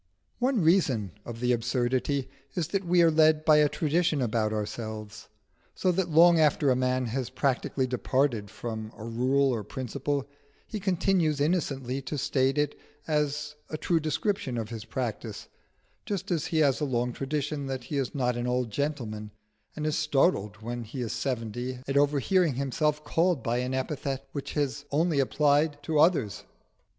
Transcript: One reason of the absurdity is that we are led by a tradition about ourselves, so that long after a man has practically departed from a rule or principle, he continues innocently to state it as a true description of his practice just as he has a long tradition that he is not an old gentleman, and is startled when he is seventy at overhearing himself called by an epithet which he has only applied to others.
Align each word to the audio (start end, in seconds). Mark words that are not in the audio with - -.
One 0.39 0.61
reason 0.63 1.11
of 1.25 1.41
the 1.41 1.51
absurdity 1.51 2.27
is 2.55 2.69
that 2.69 2.83
we 2.87 3.03
are 3.03 3.11
led 3.11 3.45
by 3.45 3.57
a 3.57 3.69
tradition 3.69 4.19
about 4.19 4.51
ourselves, 4.51 5.27
so 5.75 5.91
that 5.91 6.09
long 6.09 6.39
after 6.39 6.71
a 6.71 6.75
man 6.75 7.05
has 7.05 7.29
practically 7.29 7.85
departed 7.85 8.49
from 8.49 8.91
a 8.97 9.03
rule 9.05 9.49
or 9.53 9.63
principle, 9.63 10.27
he 10.65 10.79
continues 10.79 11.39
innocently 11.39 12.01
to 12.01 12.17
state 12.17 12.57
it 12.57 12.73
as 13.07 13.53
a 13.69 13.77
true 13.77 13.99
description 13.99 14.57
of 14.57 14.69
his 14.69 14.85
practice 14.85 15.47
just 16.07 16.31
as 16.31 16.47
he 16.47 16.57
has 16.61 16.81
a 16.81 16.85
long 16.85 17.13
tradition 17.13 17.67
that 17.67 17.83
he 17.83 17.97
is 17.99 18.15
not 18.15 18.35
an 18.35 18.47
old 18.47 18.71
gentleman, 18.71 19.29
and 19.75 19.85
is 19.85 19.95
startled 19.95 20.63
when 20.63 20.83
he 20.83 21.01
is 21.01 21.13
seventy 21.13 21.77
at 21.87 21.95
overhearing 21.95 22.55
himself 22.55 23.03
called 23.03 23.43
by 23.43 23.57
an 23.59 23.75
epithet 23.75 24.27
which 24.31 24.49
he 24.53 24.61
has 24.61 24.83
only 24.91 25.19
applied 25.19 25.77
to 25.83 25.99
others. 25.99 26.43